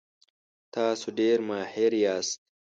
[0.73, 2.39] تاسو ډیر ماهر یاست.